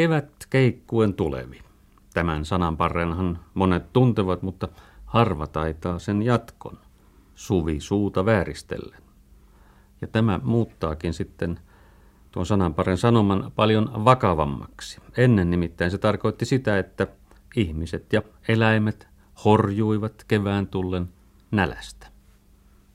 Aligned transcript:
kevät 0.00 0.46
keikkuen 0.50 1.14
tulevi. 1.14 1.58
Tämän 2.14 2.44
sananparrenhan 2.44 3.38
monet 3.54 3.92
tuntevat, 3.92 4.42
mutta 4.42 4.68
harva 5.06 5.46
taitaa 5.46 5.98
sen 5.98 6.22
jatkon. 6.22 6.78
Suvi 7.34 7.80
suuta 7.80 8.24
vääristellen. 8.24 9.02
Ja 10.00 10.06
tämä 10.08 10.40
muuttaakin 10.42 11.12
sitten 11.12 11.60
tuon 12.32 12.46
sananparen 12.46 12.98
sanoman 12.98 13.52
paljon 13.56 14.04
vakavammaksi. 14.04 15.00
Ennen 15.16 15.50
nimittäin 15.50 15.90
se 15.90 15.98
tarkoitti 15.98 16.44
sitä, 16.44 16.78
että 16.78 17.06
ihmiset 17.56 18.12
ja 18.12 18.22
eläimet 18.48 19.08
horjuivat 19.44 20.24
kevään 20.28 20.66
tullen 20.66 21.08
nälästä. 21.50 22.06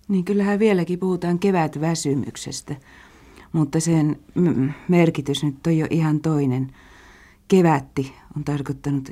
Niin 0.07 0.25
kyllähän 0.25 0.59
vieläkin 0.59 0.99
puhutaan 0.99 1.39
kevätväsymyksestä, 1.39 2.75
mutta 3.51 3.79
sen 3.79 4.19
merkitys 4.87 5.43
nyt 5.43 5.67
on 5.67 5.77
jo 5.77 5.87
ihan 5.89 6.19
toinen. 6.19 6.71
Kevätti 7.47 8.15
on 8.37 8.43
tarkoittanut 8.43 9.09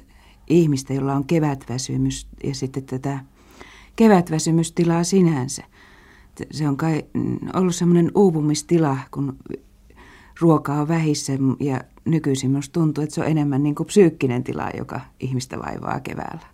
ihmistä, 0.48 0.94
jolla 0.94 1.14
on 1.14 1.26
kevätväsymys 1.26 2.28
ja 2.44 2.56
sitten 2.56 2.84
tätä 2.84 3.20
kevätväsymystilaa 3.96 5.04
sinänsä. 5.04 5.64
Se 6.52 6.68
on 6.68 6.78
kai 6.78 7.04
mm, 7.14 7.38
ollut 7.54 7.76
semmoinen 7.76 8.12
uupumistila, 8.16 8.98
kun 9.12 9.38
ruokaa 10.40 10.82
on 10.82 10.88
vähissä 10.88 11.34
ja 11.60 11.82
nykyisin 12.06 12.52
minusta 12.52 12.74
tuntuu, 12.74 13.04
että 13.04 13.16
se 13.16 13.22
on 13.22 13.28
enemmän 13.28 13.64
niin 13.64 13.76
kuin 13.76 13.88
psyykkinen 13.88 14.44
tila, 14.44 14.70
joka 14.78 15.02
ihmistä 15.20 15.60
vaivaa 15.60 16.00
keväällä. 16.00 16.48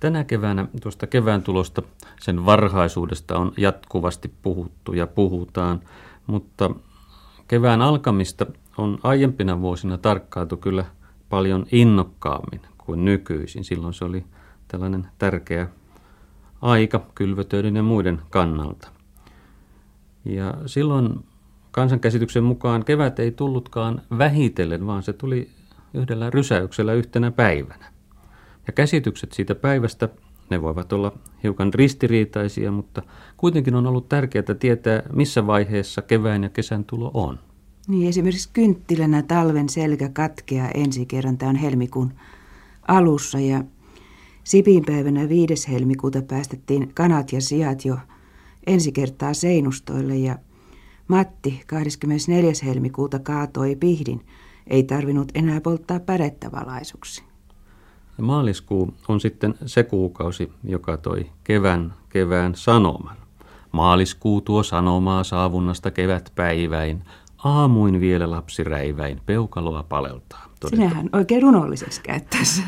Tänä 0.00 0.24
keväänä 0.24 0.66
tuosta 0.82 1.06
kevään 1.06 1.42
tulosta, 1.42 1.82
sen 2.20 2.46
varhaisuudesta 2.46 3.38
on 3.38 3.52
jatkuvasti 3.56 4.32
puhuttu 4.42 4.92
ja 4.92 5.06
puhutaan, 5.06 5.80
mutta 6.26 6.70
kevään 7.48 7.82
alkamista 7.82 8.46
on 8.78 8.98
aiempina 9.02 9.60
vuosina 9.60 9.98
tarkkailtu 9.98 10.56
kyllä 10.56 10.84
paljon 11.28 11.66
innokkaammin 11.72 12.60
kuin 12.78 13.04
nykyisin. 13.04 13.64
Silloin 13.64 13.94
se 13.94 14.04
oli 14.04 14.24
tällainen 14.68 15.06
tärkeä 15.18 15.68
aika 16.62 17.06
kylvötöiden 17.14 17.76
ja 17.76 17.82
muiden 17.82 18.20
kannalta. 18.30 18.88
Ja 20.24 20.54
silloin 20.66 21.24
kansankäsityksen 21.70 22.44
mukaan 22.44 22.84
kevät 22.84 23.18
ei 23.18 23.30
tullutkaan 23.30 24.02
vähitellen, 24.18 24.86
vaan 24.86 25.02
se 25.02 25.12
tuli 25.12 25.50
yhdellä 25.94 26.30
rysäyksellä 26.30 26.92
yhtenä 26.92 27.30
päivänä. 27.30 27.92
Ja 28.66 28.72
käsitykset 28.72 29.32
siitä 29.32 29.54
päivästä, 29.54 30.08
ne 30.50 30.62
voivat 30.62 30.92
olla 30.92 31.12
hiukan 31.42 31.74
ristiriitaisia, 31.74 32.72
mutta 32.72 33.02
kuitenkin 33.36 33.74
on 33.74 33.86
ollut 33.86 34.08
tärkeää 34.08 34.54
tietää, 34.58 35.02
missä 35.12 35.46
vaiheessa 35.46 36.02
kevään 36.02 36.42
ja 36.42 36.48
kesän 36.48 36.84
tulo 36.84 37.10
on. 37.14 37.38
Niin, 37.88 38.08
esimerkiksi 38.08 38.50
kynttilänä 38.52 39.22
talven 39.22 39.68
selkä 39.68 40.08
katkeaa 40.08 40.70
ensi 40.74 41.06
kerran. 41.06 41.38
Tämä 41.38 41.50
on 41.50 41.56
helmikuun 41.56 42.12
alussa 42.88 43.40
ja 43.40 43.64
Sipinpäivänä 44.44 45.28
5. 45.28 45.72
helmikuuta 45.72 46.22
päästettiin 46.22 46.90
kanat 46.94 47.32
ja 47.32 47.40
sijat 47.40 47.84
jo 47.84 47.98
ensi 48.66 48.92
kertaa 48.92 49.34
seinustoille 49.34 50.16
ja 50.16 50.38
Matti 51.08 51.62
24. 51.66 52.52
helmikuuta 52.64 53.18
kaatoi 53.18 53.76
pihdin. 53.76 54.26
Ei 54.66 54.82
tarvinnut 54.82 55.32
enää 55.34 55.60
polttaa 55.60 56.00
pärettä 56.00 56.52
valaisuksi. 56.52 57.22
Ja 58.18 58.24
maaliskuu 58.24 58.94
on 59.08 59.20
sitten 59.20 59.54
se 59.66 59.82
kuukausi, 59.82 60.52
joka 60.64 60.96
toi 60.96 61.26
kevään, 61.44 61.94
kevään 62.08 62.54
sanoman. 62.54 63.16
Maaliskuu 63.72 64.40
tuo 64.40 64.62
sanomaa 64.62 65.24
saavunnasta 65.24 65.90
kevätpäiväin, 65.90 67.02
aamuin 67.44 68.00
vielä 68.00 68.30
lapsiräiväin, 68.30 69.20
peukaloa 69.26 69.82
paleltaa. 69.82 70.44
Todetaan. 70.60 70.88
Sinähän 70.88 71.10
oikein 71.12 71.42
runolliseksi 71.42 72.00
käyttäisi. 72.02 72.62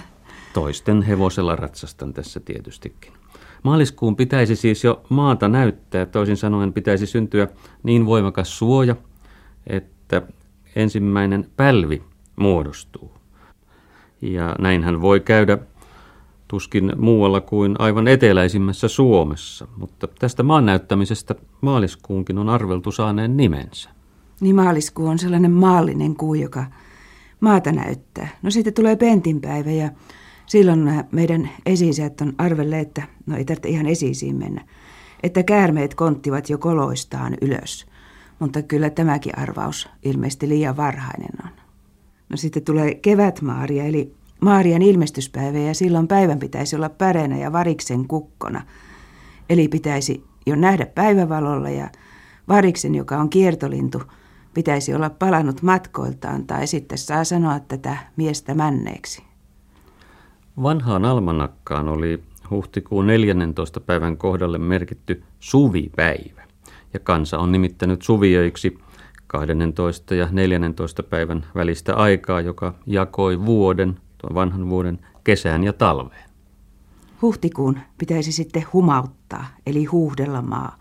Toisten 0.52 1.02
hevosella 1.02 1.56
ratsastan 1.56 2.12
tässä 2.12 2.40
tietystikin. 2.40 3.12
Maaliskuun 3.62 4.16
pitäisi 4.16 4.56
siis 4.56 4.84
jo 4.84 5.03
maata 5.08 5.48
näyttää, 5.48 6.06
toisin 6.06 6.36
sanoen 6.36 6.72
pitäisi 6.72 7.06
syntyä 7.06 7.48
niin 7.82 8.06
voimakas 8.06 8.58
suoja, 8.58 8.97
että 9.66 10.22
ensimmäinen 10.76 11.50
pälvi 11.56 12.02
muodostuu. 12.37 13.12
Ja 14.22 14.56
näinhän 14.58 15.00
voi 15.00 15.20
käydä 15.20 15.58
tuskin 16.48 16.92
muualla 16.97 17.41
kuin 17.41 17.76
aivan 17.78 18.08
eteläisimmässä 18.08 18.88
Suomessa, 18.88 19.69
mutta 19.76 20.08
tästä 20.19 20.42
maan 20.42 20.66
näyttämisestä 20.66 21.34
maaliskuunkin 21.60 22.38
on 22.38 22.48
arveltu 22.48 22.92
saaneen 22.92 23.37
nimensä. 23.37 23.91
Niin 24.40 24.56
maaliskuu 24.56 25.06
on 25.06 25.18
sellainen 25.18 25.50
maallinen 25.50 26.16
kuu, 26.16 26.34
joka 26.34 26.64
maata 27.40 27.72
näyttää. 27.72 28.28
No 28.42 28.50
sitten 28.50 28.74
tulee 28.74 28.96
pentinpäivä 28.96 29.70
ja 29.70 29.90
silloin 30.46 31.04
meidän 31.12 31.50
esiisät 31.66 32.20
on 32.20 32.32
arvelle, 32.38 32.80
että, 32.80 33.02
no 33.26 33.36
ei 33.36 33.44
tarvitse 33.44 33.68
ihan 33.68 33.86
esiisiin 33.86 34.36
mennä, 34.36 34.64
että 35.22 35.42
käärmeet 35.42 35.94
konttivat 35.94 36.50
jo 36.50 36.58
koloistaan 36.58 37.36
ylös. 37.40 37.86
Mutta 38.38 38.62
kyllä 38.62 38.90
tämäkin 38.90 39.38
arvaus 39.38 39.88
ilmeisesti 40.02 40.48
liian 40.48 40.76
varhainen 40.76 41.44
on. 41.44 41.50
No 42.28 42.36
sitten 42.36 42.64
tulee 42.64 42.94
kevätmaaria, 42.94 43.84
eli 43.84 44.14
Maarian 44.40 44.82
ilmestyspäivä, 44.82 45.58
ja 45.58 45.74
silloin 45.74 46.08
päivän 46.08 46.38
pitäisi 46.38 46.76
olla 46.76 46.88
päreenä 46.88 47.38
ja 47.38 47.52
variksen 47.52 48.08
kukkona. 48.08 48.62
Eli 49.50 49.68
pitäisi 49.68 50.24
jo 50.46 50.56
nähdä 50.56 50.86
päivävalolla 50.86 51.70
ja 51.70 51.90
variksen, 52.48 52.94
joka 52.94 53.18
on 53.18 53.30
kiertolintu, 53.30 54.02
pitäisi 54.55 54.94
olla 54.94 55.11
palannut 55.11 55.62
matkoiltaan 55.62 56.47
tai 56.47 56.66
sitten 56.66 56.99
saa 56.99 57.25
sanoa 57.25 57.61
tätä 57.61 57.97
miestä 58.16 58.55
männeeksi. 58.55 59.22
Vanhaan 60.62 61.05
almanakkaan 61.05 61.88
oli 61.88 62.22
huhtikuun 62.50 63.06
14. 63.06 63.81
päivän 63.81 64.16
kohdalle 64.16 64.59
merkitty 64.59 65.22
suvipäivä, 65.41 66.43
ja 66.94 67.00
kansa 67.00 67.38
on 67.38 67.53
nimittänyt 67.53 68.03
suviöiksi 68.03 68.78
12. 69.27 70.15
ja 70.15 70.28
14. 70.31 71.03
päivän 71.03 71.47
välistä 71.55 71.97
aikaa, 71.97 72.41
joka 72.41 72.75
jakoi 72.87 73.47
vuoden, 73.47 74.00
tuon 74.19 74.34
vanhan 74.34 74.69
vuoden, 74.69 74.99
kesään 75.25 75.65
ja 75.65 75.72
talveen. 75.72 76.31
Huhtikuun 77.22 77.78
pitäisi 77.99 78.32
sitten 78.32 78.65
humauttaa, 78.72 79.47
eli 79.67 79.84
huuhdella 79.84 80.43
maa. 80.43 80.77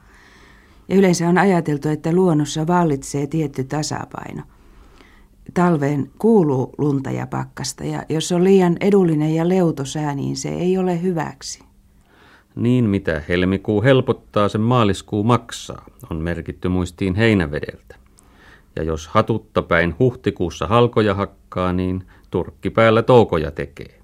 Ja 0.90 0.96
yleensä 0.96 1.30
on 1.30 1.38
ajateltu, 1.38 1.90
että 1.90 2.14
luonnossa 2.14 2.68
vallitsee 2.68 3.28
tietty 3.28 3.64
tasapaino– 3.64 4.44
talveen 5.54 6.12
kuuluu 6.20 6.74
lunta 6.78 7.12
ja 7.12 7.28
pakkasta 7.28 7.84
ja 7.84 8.04
jos 8.10 8.32
on 8.32 8.44
liian 8.44 8.78
edullinen 8.80 9.36
ja 9.36 9.50
leuto 9.50 9.86
sää, 9.86 10.16
niin 10.16 10.36
se 10.36 10.50
ei 10.50 10.78
ole 10.78 11.02
hyväksi. 11.02 11.64
Niin 12.56 12.86
mitä 12.86 13.22
helmikuu 13.30 13.84
helpottaa, 13.84 14.50
sen 14.50 14.62
maaliskuu 14.62 15.24
maksaa, 15.24 15.86
on 16.10 16.18
merkitty 16.18 16.70
muistiin 16.70 17.16
heinävedeltä. 17.16 17.96
Ja 18.76 18.84
jos 18.84 19.08
hatutta 19.08 19.62
päin 19.62 19.96
huhtikuussa 20.00 20.68
halkoja 20.68 21.14
hakkaa, 21.14 21.74
niin 21.74 22.04
turkki 22.32 22.70
päällä 22.70 23.04
toukoja 23.04 23.52
tekee. 23.52 24.00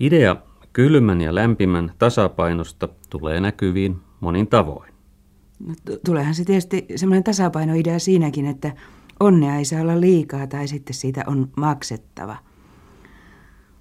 Idea 0.00 0.36
kylmän 0.72 1.20
ja 1.20 1.34
lämpimän 1.34 1.92
tasapainosta 1.98 2.88
tulee 3.10 3.40
näkyviin 3.40 3.96
monin 4.20 4.46
tavoin. 4.46 4.91
Tuleehan 6.04 6.34
se 6.34 6.44
tietysti 6.44 6.86
semmoinen 6.96 7.24
tasapainoidea 7.24 7.98
siinäkin, 7.98 8.46
että 8.46 8.72
onnea 9.20 9.56
ei 9.56 9.64
saa 9.64 9.80
olla 9.80 10.00
liikaa 10.00 10.46
tai 10.46 10.68
sitten 10.68 10.94
siitä 10.94 11.24
on 11.26 11.48
maksettava. 11.56 12.36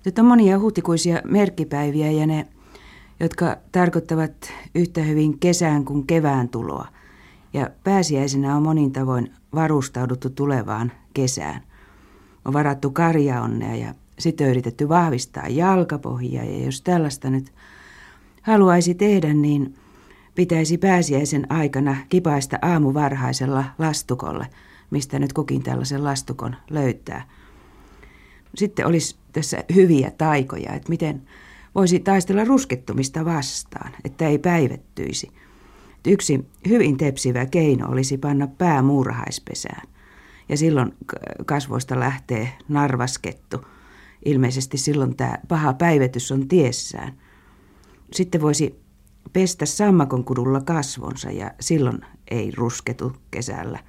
Nyt 0.06 0.20
on 0.20 0.26
monia 0.26 0.60
huhtikuisia 0.60 1.22
merkkipäiviä 1.26 2.12
ja 2.12 2.28
ne, 2.28 2.48
jotka 3.20 3.58
tarkoittavat 3.72 4.54
yhtä 4.76 5.02
hyvin 5.02 5.40
kesään 5.40 5.86
kuin 5.86 6.08
kevään 6.08 6.50
tuloa. 6.50 6.88
Ja 7.54 7.70
pääsiäisenä 7.84 8.56
on 8.56 8.64
monin 8.64 8.92
tavoin 8.92 9.32
varustauduttu 9.56 10.30
tulevaan 10.30 10.92
kesään. 11.14 11.62
On 12.46 12.54
varattu 12.54 12.92
karjaonnea 12.92 13.76
ja 13.76 13.94
sitten 14.20 14.46
on 14.46 14.52
yritetty 14.52 14.90
vahvistaa 14.90 15.48
jalkapohjaa 15.48 16.46
ja 16.46 16.66
jos 16.66 16.82
tällaista 16.82 17.30
nyt 17.30 17.54
haluaisi 18.42 18.96
tehdä, 18.96 19.34
niin 19.34 19.76
pitäisi 20.36 20.78
pääsiäisen 20.78 21.52
aikana 21.52 21.98
kipaista 22.10 22.58
aamuvarhaisella 22.62 23.64
lastukolle– 23.80 24.48
mistä 24.92 25.20
nyt 25.20 25.34
kukin 25.34 25.64
tällaisen 25.64 26.04
lastukon 26.04 26.56
löytää. 26.70 27.28
Sitten 28.56 28.88
olisi 28.88 29.16
tässä 29.34 29.64
hyviä 29.76 30.12
taikoja, 30.18 30.74
että 30.74 30.90
miten 30.90 31.22
voisi 31.76 32.00
taistella 32.00 32.46
ruskettumista 32.46 33.26
vastaan, 33.26 33.92
että 34.04 34.28
ei 34.28 34.38
päivettyisi. 34.40 35.32
Yksi 36.08 36.46
hyvin 36.70 36.98
tepsivä 36.98 37.46
keino 37.46 37.92
olisi 37.92 38.18
panna 38.18 38.48
pää 38.48 38.82
muurahaispesään. 38.82 39.88
Ja 40.50 40.58
silloin 40.58 40.94
kasvoista 41.46 42.00
lähtee 42.00 42.50
narvaskettu. 42.70 43.66
Ilmeisesti 44.26 44.78
silloin 44.78 45.16
tämä 45.16 45.38
paha 45.48 45.74
päivetys 45.74 46.32
on 46.32 46.48
tiessään. 46.48 47.14
Sitten 48.12 48.42
voisi 48.42 48.80
pestä 49.34 49.66
sammakon 49.66 50.24
kudulla 50.24 50.62
kasvonsa 50.62 51.32
ja 51.32 51.52
silloin 51.60 52.06
ei 52.32 52.52
rusketu 52.58 53.14
kesällä. 53.32 53.80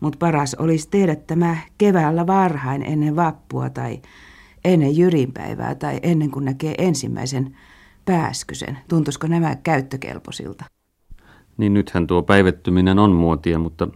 Mutta 0.00 0.18
paras 0.18 0.54
olisi 0.54 0.88
tehdä 0.90 1.16
tämä 1.16 1.56
keväällä 1.78 2.26
varhain 2.26 2.82
ennen 2.82 3.16
vappua 3.16 3.70
tai 3.70 4.02
ennen 4.64 4.96
jyrinpäivää 4.96 5.74
tai 5.74 6.00
ennen 6.02 6.30
kuin 6.30 6.44
näkee 6.44 6.74
ensimmäisen 6.78 7.56
pääskysen. 8.04 8.78
Tuntuisiko 8.88 9.26
nämä 9.26 9.56
käyttökelpoisilta? 9.56 10.64
Niin 11.56 11.74
nythän 11.74 12.06
tuo 12.06 12.22
päivettyminen 12.22 12.98
on 12.98 13.12
muotia, 13.12 13.58
mutta 13.58 13.88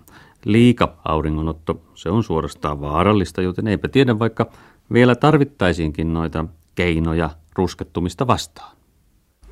liika 0.44 0.96
auringonotto, 1.04 1.82
se 1.94 2.10
on 2.10 2.22
suorastaan 2.22 2.80
vaarallista, 2.80 3.42
joten 3.42 3.68
eipä 3.68 3.88
tiedä 3.88 4.18
vaikka 4.18 4.50
vielä 4.92 5.16
tarvittaisiinkin 5.16 6.12
noita 6.12 6.44
keinoja 6.74 7.30
ruskettumista 7.56 8.26
vastaan. 8.26 8.79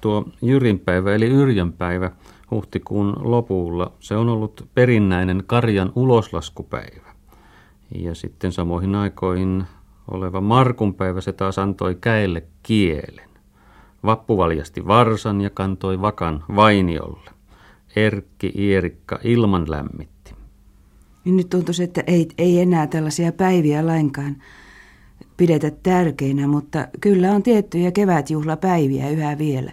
Tuo 0.00 0.24
Jyrinpäivä 0.42 1.14
eli 1.14 1.26
Yrjönpäivä 1.26 2.10
huhtikuun 2.50 3.16
lopulla, 3.18 3.92
se 4.00 4.16
on 4.16 4.28
ollut 4.28 4.68
perinnäinen 4.74 5.42
karjan 5.46 5.92
uloslaskupäivä. 5.94 7.08
Ja 7.94 8.14
sitten 8.14 8.52
samoihin 8.52 8.94
aikoihin 8.94 9.64
oleva 10.10 10.40
Markunpäivä 10.40 11.20
se 11.20 11.32
taas 11.32 11.58
antoi 11.58 11.94
käelle 12.00 12.42
kielen. 12.62 13.28
Vappu 14.04 14.36
valjasti 14.36 14.86
varsan 14.86 15.40
ja 15.40 15.50
kantoi 15.50 16.00
vakan 16.00 16.44
vainiolle. 16.56 17.30
Erkki 17.96 18.52
Ierikka 18.58 19.18
ilman 19.24 19.70
lämmitti. 19.70 20.34
Niin 21.24 21.36
nyt 21.36 21.48
tuntuisi, 21.48 21.82
että 21.82 22.02
ei, 22.06 22.28
ei 22.38 22.60
enää 22.60 22.86
tällaisia 22.86 23.32
päiviä 23.32 23.86
lainkaan 23.86 24.36
pidetä 25.36 25.70
tärkeinä, 25.82 26.46
mutta 26.46 26.88
kyllä 27.00 27.32
on 27.32 27.42
tiettyjä 27.42 27.90
kevätjuhlapäiviä 27.90 29.10
yhä 29.10 29.38
vielä. 29.38 29.72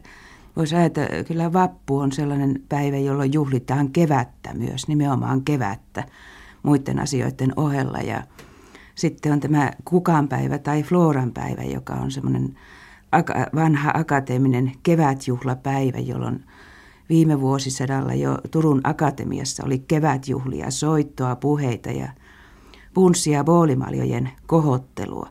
Voisi 0.56 0.76
ajatella, 0.76 1.10
että 1.10 1.28
kyllä 1.28 1.54
vappu 1.54 1.98
on 1.98 2.12
sellainen 2.12 2.62
päivä, 2.70 2.98
jolloin 2.98 3.34
juhlitaan 3.34 3.92
kevättä 3.92 4.54
myös, 4.54 4.88
nimenomaan 4.88 5.42
kevättä 5.42 6.04
muiden 6.64 7.00
asioiden 7.00 7.54
ohella. 7.56 7.98
Ja 7.98 8.24
sitten 8.96 9.32
on 9.32 9.40
tämä 9.40 9.72
kukanpäivä 9.86 10.58
tai 10.58 10.84
floran 10.84 11.32
päivä, 11.32 11.64
joka 11.64 11.94
on 11.94 12.12
semmoinen 12.12 12.56
vanha 13.56 13.92
akateeminen 13.94 14.72
kevätjuhlapäivä, 14.84 16.00
jolloin 16.00 16.44
viime 17.10 17.42
vuosisadalla 17.42 18.14
jo 18.14 18.38
Turun 18.52 18.82
Akatemiassa 18.84 19.64
oli 19.66 19.80
kevätjuhlia, 19.80 20.72
soittoa, 20.72 21.36
puheita 21.36 21.92
ja 21.92 22.08
punssia 22.96 23.44
boolimaljojen 23.44 24.30
kohottelua. 24.48 25.30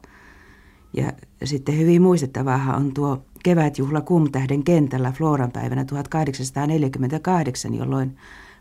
Ja 0.96 1.12
sitten 1.44 1.78
hyvin 1.78 2.02
muistettavaa 2.02 2.75
on 2.76 2.94
tuo 2.94 3.22
kevätjuhla 3.43 4.00
Kumtähden 4.00 4.64
kentällä 4.64 5.12
Floran 5.12 5.52
päivänä 5.52 5.84
1848, 5.84 7.75
jolloin 7.75 8.16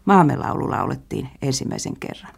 maamelaulu 0.05 0.69
laulettiin 0.69 1.29
ensimmäisen 1.41 1.93
kerran. 1.99 2.33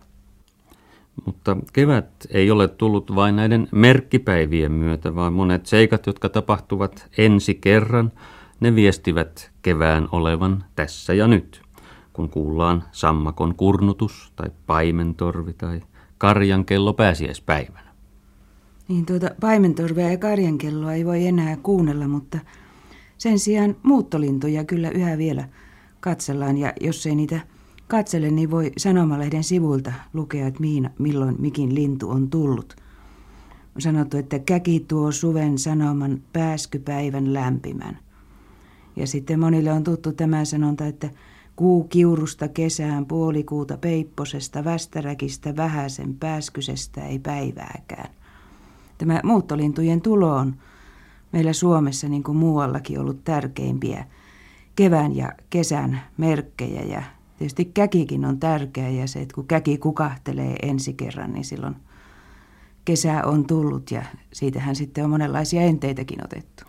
Mutta 1.26 1.58
kevät 1.74 2.10
ei 2.30 2.52
ole 2.52 2.68
tullut 2.68 3.16
vain 3.16 3.36
näiden 3.36 3.68
merkkipäivien 3.72 4.72
myötä, 4.72 5.16
vaan 5.16 5.34
monet 5.34 5.66
seikat, 5.66 6.08
jotka 6.08 6.30
tapahtuvat 6.30 7.10
ensi 7.18 7.56
kerran, 7.56 8.12
ne 8.60 8.76
viestivät 8.76 9.52
kevään 9.62 10.08
olevan 10.12 10.64
tässä 10.76 11.14
ja 11.14 11.28
nyt, 11.28 11.62
kun 12.14 12.30
kuullaan 12.30 12.84
sammakon 12.92 13.56
kurnutus 13.56 14.34
tai 14.36 14.50
paimentorvi 14.68 15.54
tai 15.54 15.82
karjan 16.26 16.66
kello 16.66 16.94
pääsiäispäivänä. 16.94 17.92
Niin 18.88 19.06
tuota 19.06 19.32
paimentorvea 19.42 20.12
ja 20.12 20.18
karjan 20.18 20.58
kelloa 20.58 20.94
ei 20.94 21.06
voi 21.06 21.28
enää 21.28 21.58
kuunnella, 21.58 22.08
mutta 22.08 22.40
sen 23.18 23.40
sijaan 23.40 23.76
muuttolintoja 23.84 24.64
kyllä 24.64 24.90
yhä 24.90 25.18
vielä 25.18 25.50
katsellaan 26.00 26.58
ja 26.58 26.74
jos 26.82 27.06
ei 27.06 27.16
niitä 27.16 27.40
katsele, 27.88 28.32
niin 28.32 28.52
voi 28.52 28.72
sanomalehden 28.78 29.44
sivuilta 29.44 29.94
lukea, 30.14 30.48
että 30.48 30.60
mihin, 30.60 30.90
milloin 31.00 31.36
mikin 31.40 31.76
lintu 31.76 32.10
on 32.10 32.30
tullut. 32.30 32.76
On 33.76 33.82
sanottu, 33.82 34.18
että 34.18 34.40
käki 34.40 34.86
tuo 34.88 35.12
suven 35.12 35.58
sanoman 35.58 36.22
pääskypäivän 36.34 37.34
lämpimän. 37.34 37.98
Ja 38.96 39.08
sitten 39.08 39.40
monille 39.40 39.72
on 39.72 39.84
tuttu 39.84 40.12
tämä 40.12 40.46
sanonta, 40.46 40.86
että 40.86 41.10
kuu 41.56 41.84
kiurusta 41.84 42.48
kesään, 42.48 43.06
puolikuuta 43.06 43.78
peipposesta, 43.78 44.64
västäräkistä, 44.64 45.56
vähäsen 45.56 46.16
pääskysestä 46.16 47.06
ei 47.06 47.20
päivääkään. 47.20 48.10
Tämä 48.98 49.22
muuttolintujen 49.24 50.02
tulo 50.02 50.36
on 50.36 50.56
meillä 51.32 51.54
Suomessa 51.54 52.08
niin 52.08 52.24
kuin 52.24 52.38
muuallakin 52.38 53.00
ollut 53.00 53.24
tärkeimpiä 53.24 54.06
kevään 54.76 55.16
ja 55.16 55.32
kesän 55.50 56.02
merkkejä 56.18 56.82
ja 56.82 57.04
Tietysti 57.38 57.66
käkikin 57.66 58.26
on 58.26 58.40
tärkeä 58.40 58.90
ja 58.90 59.08
se, 59.08 59.22
että 59.22 59.36
kun 59.36 59.48
käki 59.48 59.78
kukahtelee 59.78 60.56
ensi 60.62 60.94
kerran, 60.94 61.34
niin 61.34 61.46
silloin 61.46 61.76
kesä 62.86 63.22
on 63.26 63.48
tullut 63.48 63.92
ja 63.92 64.04
siitähän 64.34 64.76
sitten 64.76 65.04
on 65.04 65.10
monenlaisia 65.10 65.62
enteitäkin 65.62 66.26
otettu. 66.26 66.64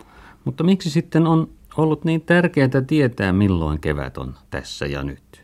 Mutta 0.45 0.63
miksi 0.63 0.89
sitten 0.89 1.27
on 1.27 1.49
ollut 1.77 2.05
niin 2.05 2.21
tärkeää 2.21 2.81
tietää, 2.87 3.33
milloin 3.33 3.79
kevät 3.79 4.17
on 4.17 4.35
tässä 4.49 4.85
ja 4.85 5.03
nyt? 5.03 5.43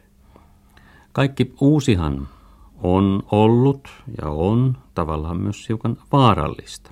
Kaikki 1.12 1.54
uusihan 1.62 2.28
on 2.84 3.24
ollut 3.32 3.88
ja 4.22 4.30
on 4.30 4.78
tavallaan 4.96 5.38
myös 5.38 5.70
hiukan 5.70 5.98
vaarallista. 6.12 6.92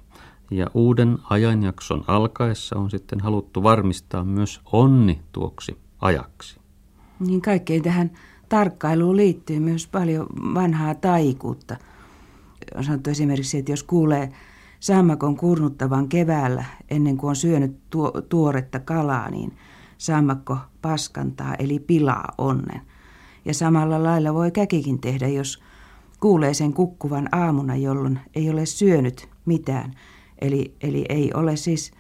Ja 0.51 0.67
uuden 0.73 1.17
ajanjakson 1.29 2.03
alkaessa 2.07 2.75
on 2.75 2.89
sitten 2.89 3.19
haluttu 3.19 3.63
varmistaa 3.63 4.23
myös 4.23 4.61
onni 4.71 5.21
tuoksi 5.31 5.77
ajaksi. 5.99 6.59
Niin 7.19 7.41
kaikkein 7.41 7.83
tähän 7.83 8.11
tarkkailuun 8.49 9.17
liittyy 9.17 9.59
myös 9.59 9.87
paljon 9.87 10.27
vanhaa 10.53 10.95
taikuutta. 10.95 11.77
On 12.75 12.83
sanottu 12.83 13.09
esimerkiksi, 13.09 13.57
että 13.57 13.71
jos 13.71 13.83
kuulee 13.83 14.31
sammakon 14.81 15.37
kurnuttavan 15.37 16.09
keväällä 16.09 16.65
ennen 16.89 17.17
kuin 17.17 17.29
on 17.29 17.35
syönyt 17.35 17.89
tuo, 17.89 18.11
tuoretta 18.29 18.79
kalaa, 18.79 19.29
niin 19.29 19.57
sammakko 19.97 20.57
paskantaa 20.81 21.55
eli 21.55 21.79
pilaa 21.79 22.33
onnen. 22.37 22.81
Ja 23.45 23.53
samalla 23.53 24.03
lailla 24.03 24.33
voi 24.33 24.51
käkikin 24.51 24.99
tehdä, 24.99 25.27
jos 25.27 25.63
kuulee 26.19 26.53
sen 26.53 26.73
kukkuvan 26.73 27.29
aamuna, 27.31 27.75
jolloin 27.75 28.19
ei 28.35 28.49
ole 28.49 28.65
syönyt 28.65 29.29
mitään. 29.45 29.93
Eli, 30.41 30.75
eli 30.81 31.05
ei 31.09 31.31
ole 31.33 31.55
siis 31.55 31.91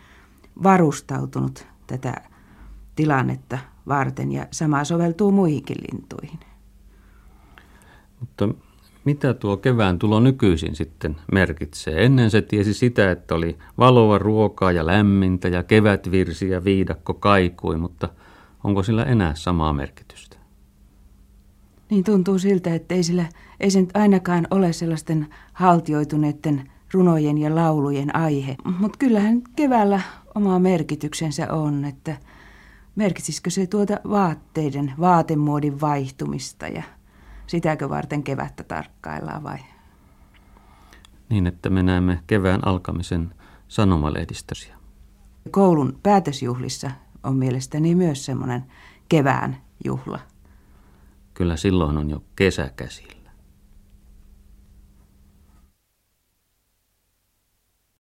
varustautunut 0.63 1.67
tätä 1.87 2.21
tilannetta 2.95 3.57
varten 3.87 4.31
ja 4.31 4.47
sama 4.51 4.83
soveltuu 4.83 5.31
muihinkin 5.31 5.77
lintuihin. 5.91 6.39
Mitä 9.05 9.33
tuo 9.33 9.57
kevään 9.57 9.99
tulo 9.99 10.19
nykyisin 10.19 10.75
sitten 10.75 11.15
merkitsee? 11.31 12.05
Ennen 12.05 12.31
se 12.31 12.41
tiesi 12.41 12.73
sitä, 12.73 13.11
että 13.11 13.35
oli 13.35 13.57
valoa, 13.77 14.17
ruokaa 14.17 14.71
ja 14.71 14.85
lämmintä 14.85 15.47
ja 15.47 15.63
kevätvirsi 15.63 16.49
ja 16.49 16.63
viidakko 16.63 17.13
kaikui, 17.13 17.77
mutta 17.77 18.09
onko 18.63 18.83
sillä 18.83 19.03
enää 19.03 19.35
samaa 19.35 19.73
merkitystä? 19.73 20.37
Niin 21.89 22.03
tuntuu 22.03 22.39
siltä, 22.39 22.75
että 22.75 22.95
ei, 22.95 23.03
sillä, 23.03 23.25
ei 23.59 23.71
se 23.71 23.81
nyt 23.81 23.89
ainakaan 23.93 24.47
ole 24.51 24.73
sellaisten 24.73 25.27
haltioituneiden 25.53 26.71
runojen 26.93 27.37
ja 27.37 27.55
laulujen 27.55 28.15
aihe. 28.15 28.55
Mutta 28.79 28.97
kyllähän 28.97 29.41
keväällä 29.55 30.01
oma 30.35 30.59
merkityksensä 30.59 31.53
on, 31.53 31.85
että– 31.85 32.17
Merkitsisikö 32.95 33.49
se 33.49 33.67
tuota 33.67 33.99
vaatteiden, 34.09 34.93
vaatemuodin 34.99 35.81
vaihtumista 35.81 36.67
ja 36.67 36.83
sitäkö 37.51 37.89
varten 37.89 38.23
kevättä 38.23 38.63
tarkkaillaan 38.63 39.43
vai? 39.43 39.57
Niin, 41.29 41.47
että 41.47 41.69
me 41.69 41.83
näemme 41.83 42.19
kevään 42.27 42.67
alkamisen 42.67 43.35
sanomalehdistösiä. 43.67 44.75
Koulun 45.51 45.99
päätösjuhlissa 46.03 46.91
on 47.23 47.35
mielestäni 47.35 47.95
myös 47.95 48.25
semmoinen 48.25 48.65
kevään 49.09 49.57
juhla. 49.85 50.19
Kyllä 51.33 51.57
silloin 51.57 51.97
on 51.97 52.09
jo 52.09 52.23
kesä 52.35 52.71
käsillä. 52.75 53.20